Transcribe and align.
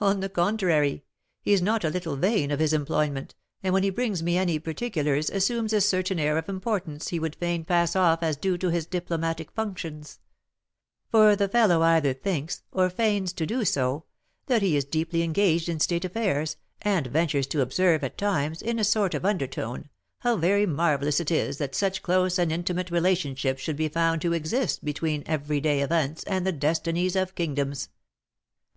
"On 0.00 0.18
the 0.18 0.28
contrary, 0.28 1.04
he 1.40 1.52
is 1.52 1.62
not 1.62 1.84
a 1.84 1.88
little 1.88 2.16
vain 2.16 2.50
of 2.50 2.58
his 2.58 2.72
employment, 2.72 3.36
and 3.62 3.72
when 3.72 3.84
he 3.84 3.90
brings 3.90 4.20
me 4.20 4.36
any 4.36 4.58
particulars 4.58 5.30
assumes 5.30 5.72
a 5.72 5.80
certain 5.80 6.18
air 6.18 6.36
of 6.36 6.48
importance 6.48 7.10
he 7.10 7.20
would 7.20 7.36
fain 7.36 7.64
pass 7.64 7.94
off 7.94 8.24
as 8.24 8.36
due 8.36 8.58
to 8.58 8.70
his 8.72 8.86
diplomatic 8.86 9.52
functions; 9.52 10.18
for 11.12 11.36
the 11.36 11.46
fellow 11.48 11.80
either 11.80 12.12
thinks, 12.12 12.64
or 12.72 12.90
feigns 12.90 13.32
to 13.34 13.46
do 13.46 13.64
so, 13.64 14.02
that 14.46 14.62
he 14.62 14.76
is 14.76 14.84
deeply 14.84 15.22
engaged 15.22 15.68
in 15.68 15.78
state 15.78 16.04
affairs, 16.04 16.56
and 16.80 17.06
ventures 17.06 17.46
to 17.46 17.60
observe 17.60 18.02
at 18.02 18.18
times, 18.18 18.62
in 18.62 18.80
a 18.80 18.82
sort 18.82 19.14
of 19.14 19.24
undertone, 19.24 19.88
how 20.22 20.34
very 20.36 20.66
marvellous 20.66 21.20
it 21.20 21.30
is 21.30 21.58
that 21.58 21.76
such 21.76 22.02
close 22.02 22.36
and 22.36 22.50
intimate 22.50 22.90
relationship 22.90 23.60
should 23.60 23.76
be 23.76 23.86
found 23.88 24.20
to 24.20 24.32
exist 24.32 24.84
between 24.84 25.22
every 25.24 25.60
day 25.60 25.82
events 25.82 26.24
and 26.24 26.44
the 26.44 26.50
destinies 26.50 27.14
of 27.14 27.36
kingdoms! 27.36 27.90